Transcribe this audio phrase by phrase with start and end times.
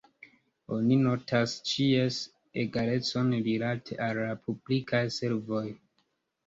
[0.77, 2.19] Oni notas ĉies
[2.65, 5.65] egalecon rilate al la publikaj servoj.